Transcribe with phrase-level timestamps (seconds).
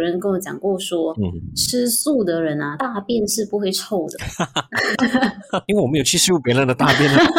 [0.00, 4.18] 人跟我讲过说，嗯，吃素的人啊，大便是不会臭的，
[5.66, 7.20] 因为我没有去嗅别人的大便啊。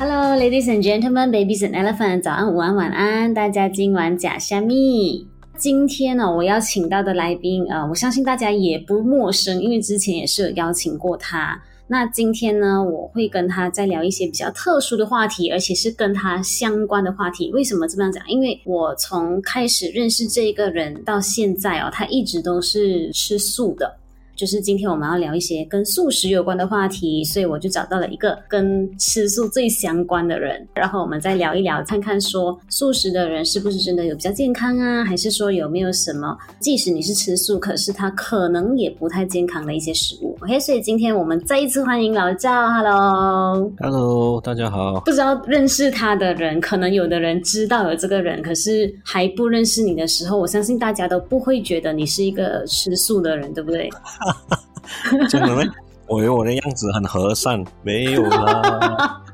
[0.00, 5.26] Hello, ladies and gentlemen, babies and elephants，早安、午安、晚安，大家今晚假虾米。
[5.58, 11.60] 今天呢，我邀请到的来宾，呃，我相信大家也不陌生，因为之前也是有邀请过他。
[11.88, 17.50] 那今天呢，我会跟他再聊一些比较特殊的话题，而且是跟他相关的话题。
[17.50, 18.22] 为什么这么讲？
[18.28, 23.96] 因为我从开始认识这个人到现在哦，他一直都是吃素的。
[24.38, 40.38] 就是今天我们要聊一些跟素食有关的话题，所以我就找到了一个跟吃素最相关的人，然后我们再聊一聊，看看说素食的人是不是真的有比较健康啊，还是说有没有什么，即使你是吃素，可是他可能也不太健康的一些食物。
[40.42, 45.00] OK，所以今天我们再一次欢迎老赵，Hello，Hello，大家好。
[45.00, 53.90] 不知道认识他的人，可能有的人知道有这个人，可是还不认识你的时候，我相信大家都不会觉得你是一个吃素的人，对不对？
[55.28, 55.62] 真的吗？
[56.06, 59.20] 我以为我的样子很和善，没有啦。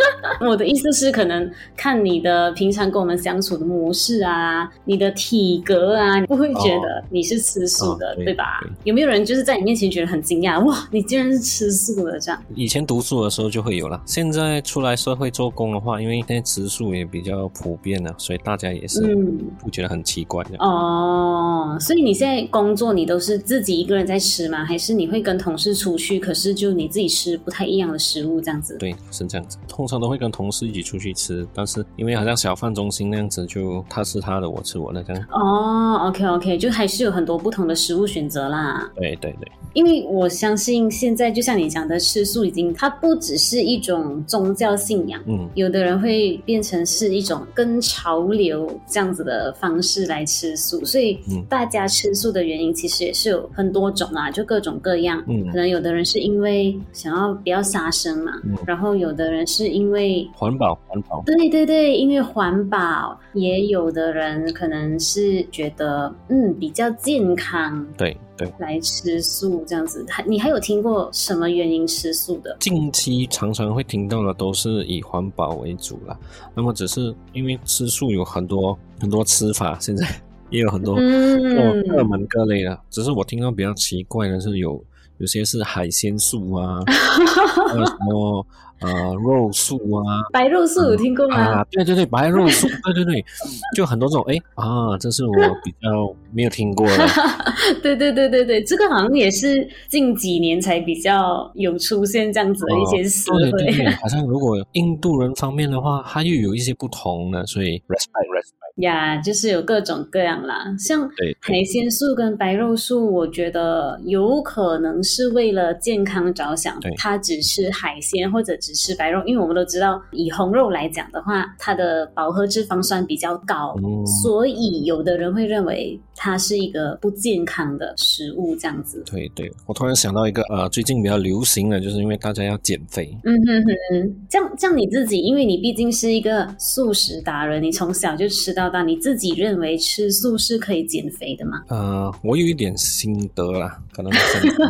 [0.40, 8.70] 我的意思是，可能看你的平常跟我们相处的模式啊，你的体格啊，你不会觉得你是吃素的，哦、对，对吧对？
[8.84, 10.64] 有没有人就是在你面前觉得很惊讶？
[10.64, 12.42] 哇，你竟然是吃素的这样？
[12.54, 19.16] 以前读书的时候就会有了，现在出来社会做工的话，因为现在吃素也比较普遍了，所以大家也是
[19.58, 21.76] 不觉得很奇怪的、嗯、哦。
[21.80, 24.64] 所以你现在工作，你都是自己一个人在吃吗？
[24.64, 26.20] 还是你会跟同事出去？
[26.20, 28.76] 可是就你自己吃不太一样的食物这样子？
[28.78, 29.56] 对，是这样子。
[29.66, 35.24] 通常都会跟同事一起出去吃，但是因为好像小贩中心那样子，就他吃他的，我吃我的这样。
[35.32, 38.88] 哦，OK OK，就还是有很多不同的食物选择啦。
[38.94, 55.22] 对对对，因为我相信现在就像你讲的，吃素已经它不只是一种宗教信仰，嗯，有的人会变成是一种跟潮流这样子的方式来吃素，所以大家吃素的原因其实也是有很多种啊，就各种各样。
[55.28, 61.22] 嗯，可能有的人是因为想要不要杀生嘛，嗯，然后有的人是因为环保，环保。
[61.26, 70.04] 对对对，因为环保，也有的人可能是觉得嗯比较健康，对对，来吃素这样子。
[70.08, 72.56] 还你还有听过什么原因吃素的？
[72.60, 76.18] 近期常常会听到的都是以环保为主了。
[76.54, 80.06] 那么只是因为吃素有很多很多吃法，现在
[80.50, 82.78] 也有很多各各门各类的。
[82.90, 84.82] 只是我听到比较奇怪的是有
[85.18, 88.46] 有些是海鲜素啊， 还有什么？
[88.80, 91.36] 呃，肉素啊，白肉素有听过吗？
[91.36, 93.24] 啊，对对对，白肉素，对对对，
[93.74, 94.24] 就很多种。
[94.28, 95.34] 哎啊，这是我
[95.64, 97.06] 比较没有听过的。
[97.82, 103.50] 对对对对对，这个好像也是近几年才比较有出现这样子的一些词汇。
[103.50, 108.54] 对对对， 好像如果印度人方面的话，它又有一些不同的，所以 respect respect。
[108.78, 111.00] 呀、yeah，就是有各种各样啦，像
[111.40, 129.02] 海鲜素跟白肉素，我觉得有可能是为了健康着想，它只吃海鲜或者只吃白肉，因为我们都知道，以红肉来讲的话，它的饱和脂肪酸比较高，嗯，所以有的人会认为它是一个不健康的食物，这样子。
[129.10, 133.10] 对对，我突然想到一个呃，最近比较流行的，就是因为大家要减肥。
[133.24, 138.68] 嗯哼哼，这样这样你自己，因为你毕竟是一个素食达人，你从小就吃到。
[138.68, 141.62] 大你自己认为吃素是可以减肥的吗？
[141.68, 144.12] 呃，我有一点心得啦，可能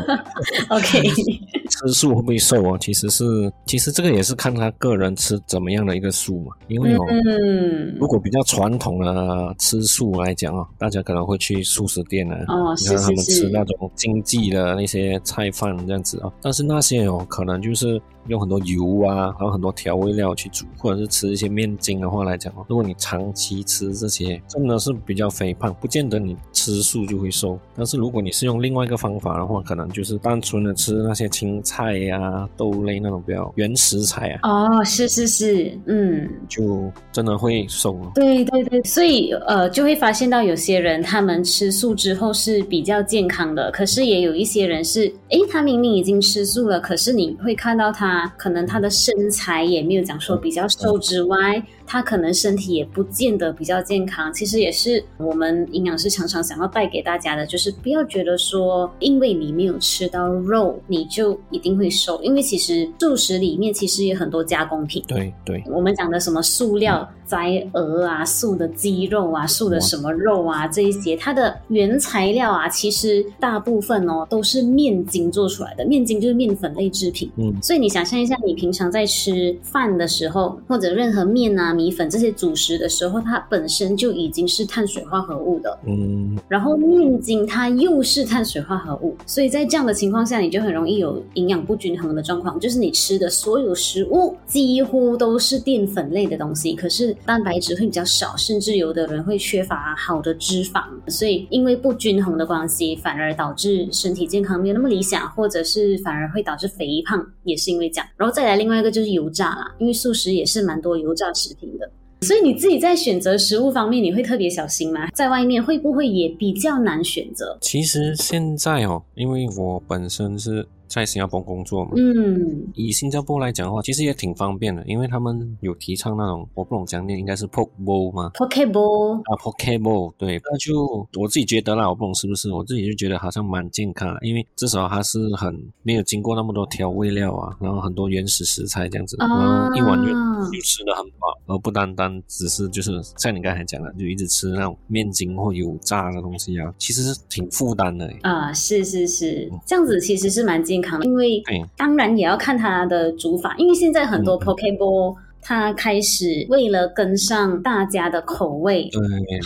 [0.70, 1.02] OK，
[1.68, 2.78] 吃素会不会瘦哦？
[2.80, 3.24] 其实是，
[3.66, 6.54] 其实这个也是看他个人吃怎么样的一个素嘛。
[6.68, 18.00] 因为哦，嗯，如果比较传统的吃素来讲哦，大家可能会去素食店啊，哦，是是是，你看他们吃那种经济的那些菜饭这样子啊，但是那些哦，可能就是。
[18.28, 27.58] 用很多油啊，还有很多调味料去煮，或者是吃一些面筋的话来讲，如果你长期吃这些，真的是比较肥胖，不见得你吃素就会瘦。
[27.74, 34.40] 但是如果你是用另外一个方法的话，可能就是单纯的吃那些青菜呀、啊、豆类那种比较原食材啊。
[34.42, 37.98] 哦，是是是，嗯，就真的会瘦。
[38.14, 48.17] 对对对，所以呃，就会发现到有些人他们吃素之后是比较健康的，可是也有一些人是，诶，他明明已经吃素了，可是你会看到他。
[48.36, 51.62] 可能他的身材也没有讲说比较瘦之外。
[51.88, 54.32] 他可能身体也不见得比较健康。
[54.32, 62.22] 其实也是我们营养师常常想要带给大家的，就是不要觉得说，因为你没有吃到肉，你就一定会瘦。
[62.22, 65.02] 因为其实素食里面其实也很多加工品。
[65.08, 67.08] 对对，我们讲的什么素料。
[67.10, 75.84] 嗯摘鹅啊，素的鸡肉啊，素的什么肉啊，这一些它的原材料啊，其实大部分哦都是面筋做出来的。
[75.84, 97.16] 面筋就是面粉类制品，嗯，所以你想象一下，你平常在吃饭的时候，或者任何面啊、米粉这些主食的时候，它本身就已经是碳水化合物的，嗯，然后面筋它又是碳水化合物，所以在这样的情况下，你就很容易有营养不均衡的状况，就是你吃的所有食物几乎都是淀粉类的东西，可是。
[97.24, 108.06] 蛋白质会比较少，甚至有的人会缺乏好的脂肪，所以因为不均衡的关系，反而导致身体健康没有那么理想，或者是反而会导致肥胖，也是因为这样。
[108.16, 115.08] 然后再来另外一个就是油炸啦，因为素食也是蛮多油炸食品的，所以你自己在选择食物方面，你会特别小心吗？
[115.12, 117.58] 在外面会不会也比较难选择？
[117.60, 120.66] 其实现在哦，因为我本身是。
[120.88, 140.08] 在新加坡工作嘛，嗯，以新加坡来讲的话，其实也挺方便的，因为他们有提倡那种，我不懂讲念，应该是 poke bowl 吗？poke bowl 啊，poke bowl，对，那就我自己觉得啦，我不懂是不是，我自己就觉得好像蛮健康的，因为至少它是很没有经过那么多调味料啊，然后很多原始食材这样子，然后一碗就
[140.50, 148.10] 就吃的很饱，而不单单只是就是像你刚才讲的，就一直吃那种面筋或油炸的东西啊，其实是挺负担的。
[148.22, 150.77] 啊，是是是，这样子其实是蛮健。
[151.02, 151.42] 因为
[151.76, 155.16] 当然也要看它的煮法，因为现在很多 Poke Bowl。
[155.48, 158.86] 他开始为了跟上大家的口味，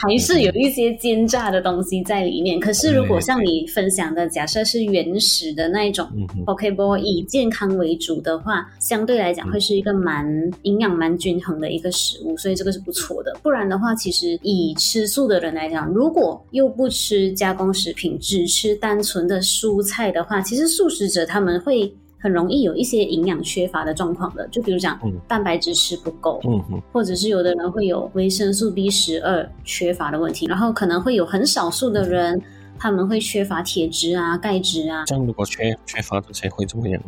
[0.03, 2.59] 还是有一些煎炸的东西在里面。
[2.59, 6.05] 可是如果像你分享的，假设是原始的那一种
[6.45, 10.27] Poke Bowl，以健康为主的话，相对来讲会是一个蛮
[10.63, 13.33] 营养蛮均衡的一个食物，所以这个是不错的。
[13.41, 21.95] 不然的话，其实以吃素的人来讲，如果又不吃加工食品，只吃单纯的蔬菜的话，其实素食者他们会。
[22.23, 32.41] 很容易有一些营养缺乏的状况的，就比如讲，嗯，蛋白质吃不够，嗯嗯，或者是有的人会有维生素 B 十二缺乏的问题，然后可能会有很少数的人，
[32.79, 35.05] 他们会缺乏铁质啊、钙质啊。
[35.07, 37.03] 这样如果缺缺乏这些会怎么样？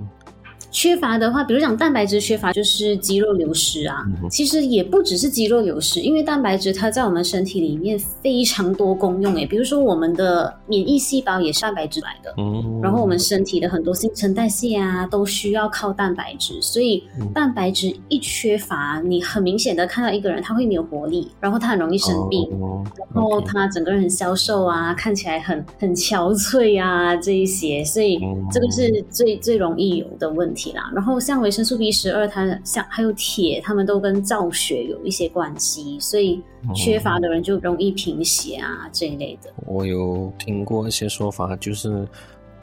[0.75, 4.03] 缺乏的话，比如讲蛋白质缺乏，就是肌肉流失啊。
[4.21, 9.47] 嗯、其实也不只是肌肉流失，因为蛋白质它在我们身体里面非常多功用诶。
[9.47, 16.61] 比如说我们的免疫细胞也是蛋白质来的，嗯，然后我们身体的很多新陈代谢啊，都需要靠蛋白质。
[16.61, 22.83] 所以蛋白质一缺乏，你很明显的看到一个人他会没有活力，然后他很容易生病，哦、
[23.15, 27.85] 然后他整个人很消瘦啊，看起来很很憔悴啊这一些。
[27.85, 28.19] 所以
[28.51, 30.64] 这个是最最容易有的问题。
[30.73, 36.43] 然后像维生素 B 十二，它像还有铁，它们都跟造血有一些关系，所以
[36.75, 39.51] 缺乏的人就容易贫血啊这一类的。
[39.67, 42.07] 我有听过一些说法，就是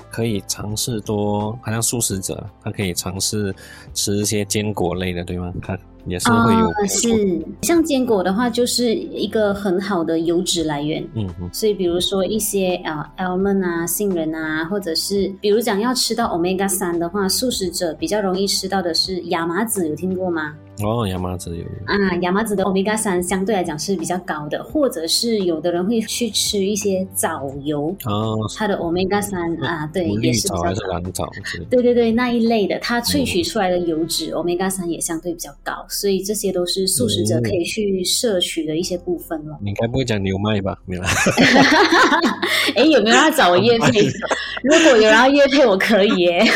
[0.09, 3.53] 可以尝试多，好像素食者他可以尝试
[3.93, 5.53] 吃一些坚果类的，对吗？
[5.61, 5.79] 看。
[6.05, 11.01] 也是会有、哦，是像坚果的话，就是一个很好的油脂来源。
[11.13, 20.53] 嗯嗯，所以比如说一些啊，almond 啊，杏仁啊，或者是比如讲要吃到 omega 三的话，素食者比较容易吃到的是亚麻籽，有听过吗？
[20.83, 31.29] 哦，亚麻籽油啊，亚麻籽的 omega 三相对来讲是比较高的，或者是有的人会去吃一些藻油哦，它的 omega 三啊，对，也是比较高。
[31.69, 39.57] 对对对，那一类的，它萃取出来的油脂 omega 三也相对比较高，所以这些都是素食者可以去摄取的一些部分了。
[39.61, 40.79] 你该不会讲牛麦吧？
[40.85, 41.03] 没有。
[42.75, 44.01] 哎，有没有要找我业配？
[44.63, 46.43] 如果有人要业配，我可以耶。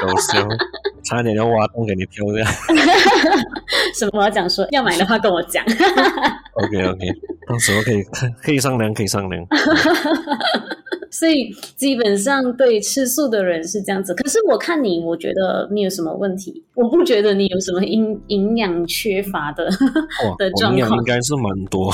[0.00, 0.48] 搞笑。
[1.04, 2.44] 差点要挖洞给你跳掉。
[3.98, 4.10] 什么？
[4.14, 5.64] 我要讲说要买的话跟我讲。
[5.64, 7.06] OK OK，
[7.48, 9.46] 到时候可以看，可以商量，可以商量。
[11.10, 16.64] 所以基本上对吃素的人是这样子，可是我看你，我觉得没有什么问题。
[16.74, 19.64] 我不觉得你有什么营营养缺乏的
[20.38, 20.72] 的状况。
[20.72, 21.92] 营养应该是蛮多，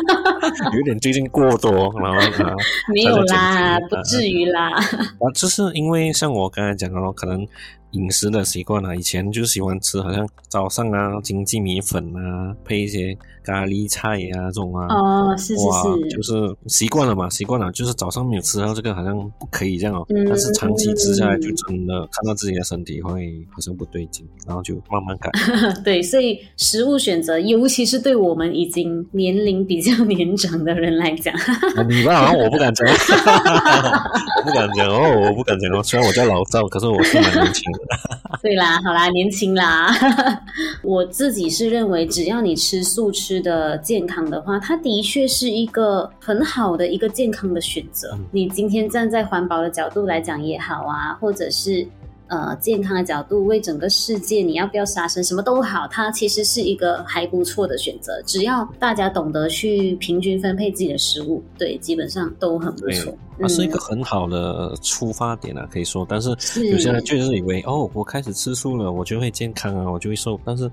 [0.74, 2.54] 有点最近过多，然后呢？
[2.94, 4.70] 没有啦，不至于啦。
[4.72, 7.46] 啊，就是因为像我刚才讲的，可能。
[7.92, 20.04] 饮食的习惯啊，以前就喜欢吃，好像早上啊，经济米粉啊，配一些咖喱菜啊，这种啊，哦，是是是，就是习惯了嘛，习惯了，就是早上没有吃到这个，好像不可以这样哦。
[20.10, 25.30] 嗯、但是长期吃下来，就真的看到自己的身体会好像不对劲，然后就慢慢改。
[25.84, 31.34] 对，所以食物选择，尤其是对我们已经年龄比较年长的人来讲，
[31.88, 32.86] 你吧，好像我不敢讲，
[34.36, 35.82] 我不敢讲哦，我不敢讲哦。
[35.82, 37.64] 虽然我叫老赵，可是我是蛮年轻。
[38.42, 39.92] 对啦，好啦，年轻啦。
[40.82, 48.10] 我自己是认为，只要你吃素吃的健康的话，它的确是一个很好的一个健康的选择。
[48.14, 51.86] 嗯、你今天站在环保的角度来讲也好啊，或者是。
[52.28, 58.20] 呃，健康的角度，为整个世界，你要不要杀生，什么都好，它其实是一个还不错的选择。
[58.26, 63.16] 只要大家懂得去平均分配自己的食物，对，基本上都很不错。
[63.38, 66.04] 它是一个很好的出发点啊，可以说。
[66.08, 66.30] 但是
[66.70, 70.40] 有些人确实以为，哦，我开始吃素了，我就会健康啊，我就会瘦。
[70.44, 70.68] 但是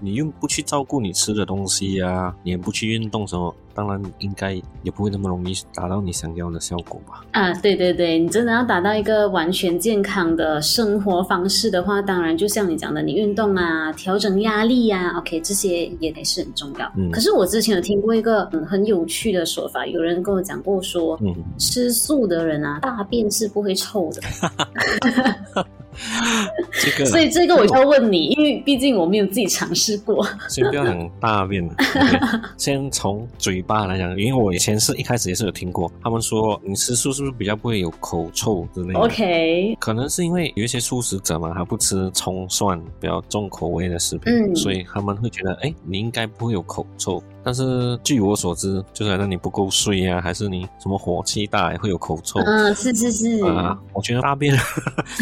[0.00, 3.54] 你又不去照顾你吃的东西呀、啊，你也不去运动什么。
[3.78, 7.24] 当然，应该也不会那么容易达到你想要的效果吧？
[7.30, 16.92] 啊，对对对，你真的要达到一个完全健康的生活方式的话，当然就像你讲的，你运动啊，调整压力呀、啊，OK，这些也得是很重要。
[16.96, 25.64] 嗯，可是我之前有听过一个很很有趣的说法，有人跟我讲过说，嗯，吃素的人啊，大便是不会臭的。
[26.72, 30.26] 这个，所以这个我就要问你，因为毕竟我没有自己尝试过。
[30.48, 47.22] 先不要讲大便，okay, 先从嘴巴来讲，因为我以前是一开始也是有听过，他们说你吃素是不是比较不会有口臭之类的？OK，可能是因为有一些素食者嘛，他不吃葱蒜比较重口味的食品，嗯，所以他们会觉得，哎，你应该不会有口臭。
[47.48, 52.38] 但是据我所知，就是让你不够睡呀、啊，还是你什么火气大会有口臭？
[52.44, 53.42] 嗯，是是是。
[53.42, 54.54] 啊，我觉得大便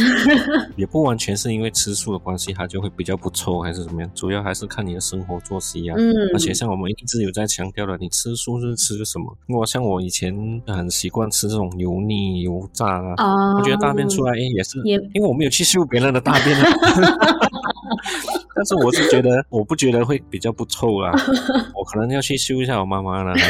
[0.74, 4.10] 也不完全是因为吃素的关系，它就会比较不臭，还是怎么样？
[4.12, 5.94] 主要还是看你的生活作息啊。
[5.96, 6.12] 嗯。
[6.34, 9.32] 而且像我们一直有在强调的，你吃素是吃什么？
[9.56, 16.66] 我像我以前很习惯吃这种油腻油炸啊，哦、我觉得大便出来也是，也因为我没有去嗅别人的大便啊。
[18.58, 21.12] 但是我是觉得，我不觉得会比较不臭啊，
[21.76, 23.32] 我可能要去修一下我妈妈了。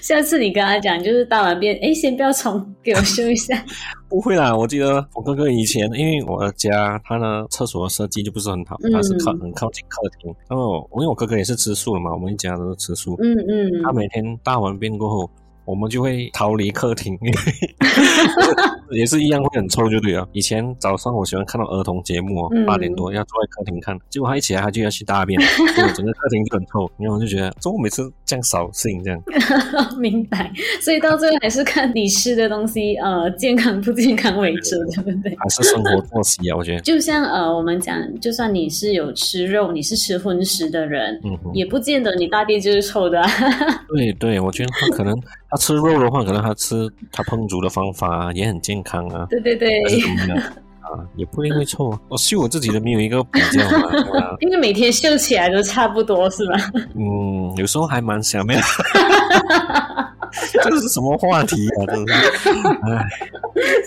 [0.00, 3.56] 下次你跟他讲，就是大完便，哎，先不要冲，给我修一下。
[4.08, 10.34] 不会啦，我记得我哥哥以前，因为我的家他的厕所的设计就不是很好，他是靠很靠近客厅。
[10.48, 13.16] 然后因为我哥哥也是吃素的嘛，我们一家都是吃素。
[13.20, 13.82] 嗯嗯。
[13.82, 15.30] 他每天大完便过后。
[15.64, 17.18] 我们就会逃离客厅，
[18.90, 20.28] 也是一样会很臭，就对了。
[20.32, 25.40] 以前早上我喜欢看到儿童节目哦，八点多要坐在客厅看，结果他一起来他就要去大便，
[25.94, 26.90] 整个客厅就很臭。
[26.98, 29.22] 然后我就觉得，怎么每次这样扫兴这样？
[29.98, 30.52] 明白。
[30.80, 35.34] 所以到最后还是看你吃的东西，呃，健康不健康为主，对不对？
[35.38, 36.80] 还是生活作息啊，我觉得。
[36.80, 43.28] 就像呃，我们讲，就算你是有吃肉，你是吃荤食的人，嗯，也不见得你大便就是臭的啊。
[43.88, 45.14] 对对，我觉得他可能。
[45.54, 49.24] 他吃肉的话，可能他吃他烹煮的方法也很健康啊。
[49.30, 49.68] 对对对，
[50.80, 52.00] 啊，也不一定会臭啊。
[52.08, 53.88] 我秀我自己的没有一个比较嘛，
[54.40, 56.54] 因为每天秀起来都差不多，是吧？
[56.96, 58.54] 嗯，有时候还蛮想的。
[60.64, 61.86] 这是什么话题啊？
[61.86, 62.50] 真是，
[62.82, 63.06] 唉，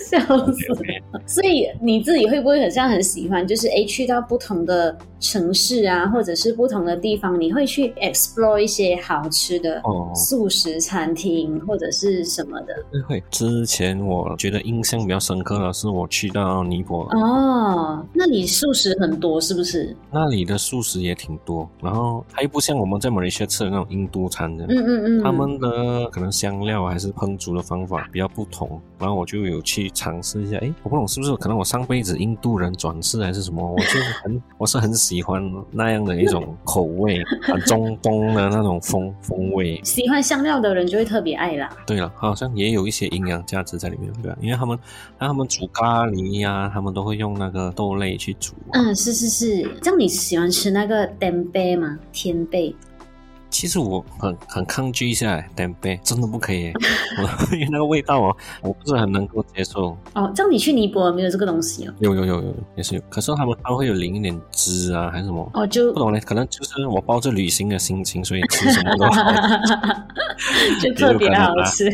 [0.08, 0.78] 笑死了。
[1.26, 9.82] 所以你自己会不会很像很喜欢，就是诶去到不同的城市啊，或者是不同的地方，你会去 explore 一些好吃的
[10.14, 12.74] 素食餐厅或者是什么的？
[13.06, 13.22] 会。
[13.30, 17.18] 之前我觉得印象比较深刻的是我去到尼泊尔。
[17.18, 19.96] 哦，那里素食很多是不是？
[20.10, 24.66] 那里的素食也挺多，然后还不像我们在马来西亚吃的那种印度餐的。
[24.66, 25.22] 嗯嗯嗯。
[25.22, 30.56] 他们的可能香料还是烹煮的方法比较不同，然后我就有去尝试一下。
[30.58, 33.64] 哎，我不懂是不是可能我上辈子印度人转世还是什么？
[33.68, 34.88] 我就很 我是很。
[35.08, 39.80] 喜欢那样的一种口味，啊中东的那种风风味。
[39.82, 41.74] 喜欢香料的人就会特别爱啦。
[41.86, 44.36] 对了，好像也有一些营养价值在里面，对吧？
[44.42, 44.78] 因为他们，
[45.18, 48.52] 他们煮咖喱呀、啊，他们都会用那个豆类去煮。
[48.72, 49.62] 嗯，是是是。
[49.80, 51.98] 这样你喜欢吃那个天贝吗？
[52.12, 52.76] 天贝。
[53.50, 56.72] 其实我很很抗拒一下，天贝真的不可以，
[57.52, 59.96] 因为那个味道哦，我不是很能够接受。
[60.14, 61.94] 哦，这样你去尼泊尔没有这个东西哦？
[62.00, 63.00] 有有有有，也是有。
[63.08, 65.50] 可是他们他们会有淋一点汁啊，还是什么？
[65.54, 66.20] 哦，就不懂嘞。
[66.20, 69.32] 可能就是我抱着旅行的心情，所以吃什么都好，
[70.80, 71.90] 就 特别好吃。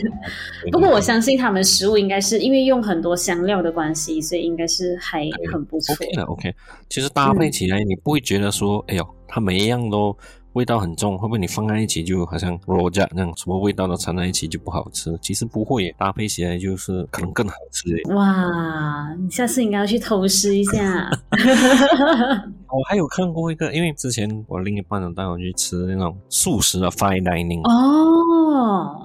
[0.72, 5.94] 不过我相信他们食物应该是因为用很多香料的关系，所以应该是还很不错。
[5.94, 6.54] OK 的 OK，
[6.90, 10.16] 其实搭配起来你不会觉得说，嗯、哎呦，它每一样都。
[10.54, 15.16] 味道很重，会不会你放在一起就好像罗家那样，什么味道都掺在一起就不好吃？
[15.20, 17.88] 其实不会，搭配起来就是可能更好吃。
[18.14, 21.10] 哇，你下次应该要去偷师一下。
[22.74, 27.60] 我还有看过一个，因为之前我另一半有带我去吃那种素食的 fine dining。
[27.68, 28.33] 哦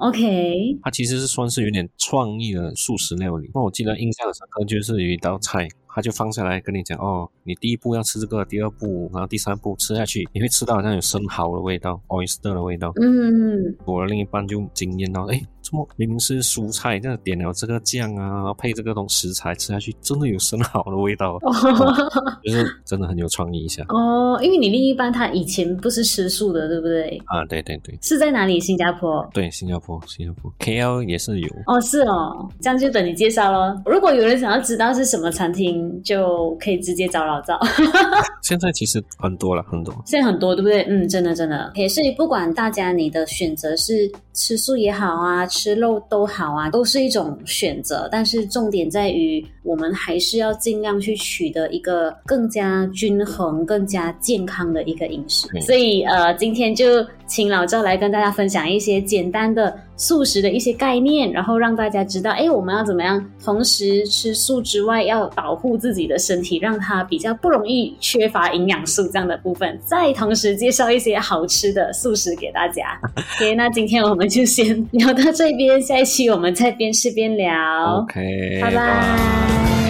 [0.01, 3.50] ，OK，它其实是算是有点创意的素食料理。
[3.53, 5.68] 那我记得印象深刻就是有一道菜。
[5.91, 12.94] 他就放下来跟你讲哦，你第一步要吃这个，第二步，然后第三步吃下去，你会吃到好像有生蚝的味道，oyster 的味道。
[13.01, 15.41] 嗯，我的另一半就惊艳到，哎。
[15.70, 23.84] 怎么明明是蔬菜，这样点了这个酱啊，配这个东食材吃下去，真的有生蚝的味道，哦哦、就是真的很有创意一下。
[23.90, 27.22] 哦，因为你另一半他以前不是吃素的，对不对？
[27.26, 27.96] 啊，对对对。
[28.02, 28.60] 是在哪里？
[28.60, 29.28] 新加坡？
[29.32, 31.48] 对，新加坡，新加坡，KL 也是有。
[31.68, 33.80] 哦，是哦，这样就等你介绍咯。
[33.86, 37.60] 如果有人想要知道是什么餐厅，就可以直接找老赵。
[38.42, 39.94] 现在其实很多了，很多。
[40.06, 40.82] 现在很多，对不对？
[40.90, 41.72] 嗯，真的真的。
[41.76, 48.08] 也是不管大家你的选择是吃素也好啊，吃肉都好啊，都是一种选择。
[48.10, 55.50] 但是重点在于，我们还是要尽量去取得一个更加均衡、更加健康的一个饮食。
[55.54, 73.00] 嗯、所以呃，今天就请老赵来跟大家分享一些简单的素食的一些概念，然后让大家知道，哎，我们要怎么样同时吃素之外，要保护自己的身体，让它比较不容易缺乏营养素这样的部分，再同时介绍一些好吃的素食给大家。
[73.38, 77.54] OK，那今天我们就先聊到这边，下一期我们再边吃边聊。
[78.02, 79.88] OK，拜拜。